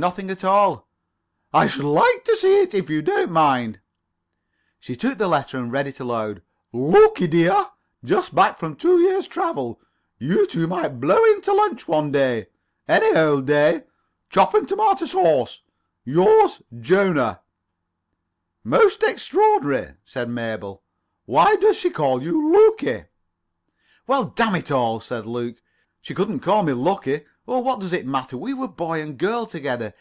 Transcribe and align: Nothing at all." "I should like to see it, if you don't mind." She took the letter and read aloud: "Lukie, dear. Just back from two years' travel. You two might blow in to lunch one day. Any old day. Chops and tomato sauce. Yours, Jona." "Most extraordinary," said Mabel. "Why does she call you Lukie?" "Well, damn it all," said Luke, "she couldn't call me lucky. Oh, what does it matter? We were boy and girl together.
Nothing 0.00 0.28
at 0.28 0.42
all." 0.42 0.88
"I 1.52 1.68
should 1.68 1.84
like 1.84 2.24
to 2.24 2.34
see 2.36 2.60
it, 2.60 2.74
if 2.74 2.90
you 2.90 3.00
don't 3.00 3.30
mind." 3.30 3.78
She 4.80 4.96
took 4.96 5.18
the 5.18 5.28
letter 5.28 5.56
and 5.56 5.70
read 5.70 5.88
aloud: 6.00 6.42
"Lukie, 6.74 7.30
dear. 7.30 7.68
Just 8.04 8.34
back 8.34 8.58
from 8.58 8.74
two 8.74 8.98
years' 8.98 9.28
travel. 9.28 9.80
You 10.18 10.48
two 10.48 10.66
might 10.66 11.00
blow 11.00 11.22
in 11.24 11.42
to 11.42 11.52
lunch 11.52 11.86
one 11.86 12.10
day. 12.10 12.48
Any 12.88 13.16
old 13.16 13.46
day. 13.46 13.84
Chops 14.30 14.54
and 14.54 14.68
tomato 14.68 15.04
sauce. 15.04 15.60
Yours, 16.04 16.60
Jona." 16.80 17.40
"Most 18.64 19.04
extraordinary," 19.04 19.94
said 20.04 20.28
Mabel. 20.28 20.82
"Why 21.24 21.54
does 21.54 21.76
she 21.76 21.88
call 21.88 22.20
you 22.20 22.48
Lukie?" 22.52 23.06
"Well, 24.08 24.24
damn 24.24 24.56
it 24.56 24.72
all," 24.72 24.98
said 24.98 25.24
Luke, 25.24 25.62
"she 26.00 26.14
couldn't 26.14 26.40
call 26.40 26.64
me 26.64 26.72
lucky. 26.72 27.26
Oh, 27.46 27.58
what 27.60 27.78
does 27.78 27.92
it 27.92 28.06
matter? 28.06 28.38
We 28.38 28.54
were 28.54 28.68
boy 28.68 29.02
and 29.02 29.18
girl 29.18 29.44
together. 29.44 29.92